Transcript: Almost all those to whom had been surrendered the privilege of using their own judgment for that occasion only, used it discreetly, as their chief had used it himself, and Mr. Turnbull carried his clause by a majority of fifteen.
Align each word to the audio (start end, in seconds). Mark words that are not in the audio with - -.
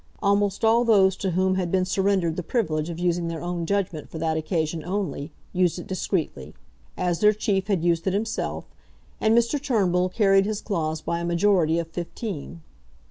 Almost 0.19 0.65
all 0.65 0.83
those 0.83 1.15
to 1.17 1.29
whom 1.29 1.53
had 1.53 1.69
been 1.71 1.85
surrendered 1.85 2.35
the 2.35 2.41
privilege 2.41 2.89
of 2.89 2.97
using 2.97 3.27
their 3.27 3.43
own 3.43 3.67
judgment 3.67 4.09
for 4.09 4.17
that 4.17 4.35
occasion 4.35 4.83
only, 4.83 5.31
used 5.53 5.77
it 5.77 5.85
discreetly, 5.85 6.55
as 6.97 7.19
their 7.19 7.33
chief 7.33 7.67
had 7.67 7.83
used 7.83 8.07
it 8.07 8.13
himself, 8.13 8.65
and 9.19 9.37
Mr. 9.37 9.61
Turnbull 9.63 10.09
carried 10.09 10.47
his 10.47 10.59
clause 10.59 11.01
by 11.01 11.19
a 11.19 11.23
majority 11.23 11.77
of 11.77 11.87
fifteen. 11.87 12.63